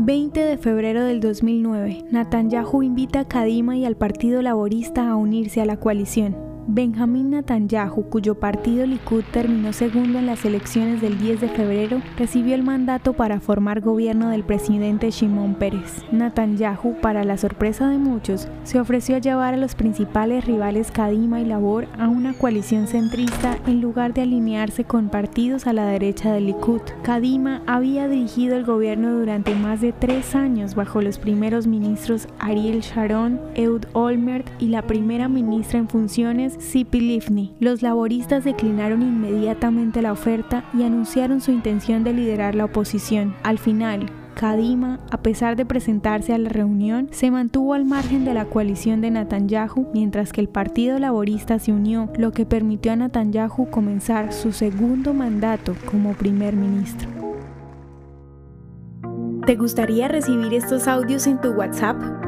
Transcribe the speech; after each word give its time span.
20 0.00 0.44
de 0.44 0.58
febrero 0.58 1.02
del 1.02 1.20
2009, 1.20 2.04
Netanyahu 2.12 2.84
invita 2.84 3.20
a 3.20 3.24
Kadima 3.26 3.76
y 3.76 3.84
al 3.84 3.96
Partido 3.96 4.42
Laborista 4.42 5.10
a 5.10 5.16
unirse 5.16 5.60
a 5.60 5.64
la 5.64 5.76
coalición. 5.76 6.47
Benjamín 6.70 7.30
Netanyahu, 7.30 8.10
cuyo 8.10 8.34
partido 8.34 8.84
Likud 8.84 9.24
terminó 9.32 9.72
segundo 9.72 10.18
en 10.18 10.26
las 10.26 10.44
elecciones 10.44 11.00
del 11.00 11.18
10 11.18 11.40
de 11.40 11.48
febrero, 11.48 12.02
recibió 12.18 12.54
el 12.54 12.62
mandato 12.62 13.14
para 13.14 13.40
formar 13.40 13.80
gobierno 13.80 14.28
del 14.28 14.44
presidente 14.44 15.10
Shimon 15.10 15.54
Peres. 15.54 16.04
Netanyahu, 16.12 17.00
para 17.00 17.24
la 17.24 17.38
sorpresa 17.38 17.88
de 17.88 17.96
muchos, 17.96 18.48
se 18.64 18.78
ofreció 18.78 19.16
a 19.16 19.20
llevar 19.20 19.54
a 19.54 19.56
los 19.56 19.74
principales 19.74 20.44
rivales 20.44 20.90
Kadima 20.90 21.40
y 21.40 21.46
Labor 21.46 21.88
a 21.98 22.06
una 22.08 22.34
coalición 22.34 22.86
centrista 22.86 23.56
en 23.66 23.80
lugar 23.80 24.12
de 24.12 24.20
alinearse 24.20 24.84
con 24.84 25.08
partidos 25.08 25.66
a 25.66 25.72
la 25.72 25.86
derecha 25.86 26.34
del 26.34 26.48
Likud. 26.48 26.82
Kadima 27.02 27.62
había 27.66 28.08
dirigido 28.08 28.56
el 28.58 28.66
gobierno 28.66 29.14
durante 29.14 29.54
más 29.54 29.80
de 29.80 29.92
tres 29.92 30.34
años 30.34 30.74
bajo 30.74 31.00
los 31.00 31.18
primeros 31.18 31.66
ministros 31.66 32.28
Ariel 32.38 32.80
Sharon, 32.80 33.40
Eud 33.54 33.86
Olmert 33.94 34.46
y 34.58 34.66
la 34.66 34.82
primera 34.82 35.30
ministra 35.30 35.78
en 35.78 35.88
funciones 35.88 36.57
Sipi 36.58 37.00
Livni. 37.00 37.54
Los 37.60 37.82
laboristas 37.82 38.44
declinaron 38.44 39.02
inmediatamente 39.02 40.02
la 40.02 40.12
oferta 40.12 40.64
y 40.74 40.82
anunciaron 40.82 41.40
su 41.40 41.52
intención 41.52 42.04
de 42.04 42.12
liderar 42.12 42.54
la 42.54 42.66
oposición. 42.66 43.34
Al 43.42 43.58
final, 43.58 44.10
Kadima, 44.34 45.00
a 45.10 45.22
pesar 45.22 45.56
de 45.56 45.66
presentarse 45.66 46.32
a 46.32 46.38
la 46.38 46.48
reunión, 46.48 47.08
se 47.10 47.30
mantuvo 47.30 47.74
al 47.74 47.84
margen 47.84 48.24
de 48.24 48.34
la 48.34 48.44
coalición 48.44 49.00
de 49.00 49.10
Netanyahu, 49.10 49.88
mientras 49.92 50.32
que 50.32 50.40
el 50.40 50.48
Partido 50.48 50.98
Laborista 50.98 51.58
se 51.58 51.72
unió, 51.72 52.08
lo 52.16 52.30
que 52.30 52.46
permitió 52.46 52.92
a 52.92 52.96
Netanyahu 52.96 53.68
comenzar 53.70 54.32
su 54.32 54.52
segundo 54.52 55.12
mandato 55.12 55.74
como 55.90 56.12
primer 56.12 56.54
ministro. 56.54 57.08
¿Te 59.44 59.56
gustaría 59.56 60.08
recibir 60.08 60.54
estos 60.54 60.86
audios 60.86 61.26
en 61.26 61.40
tu 61.40 61.50
WhatsApp? 61.52 62.27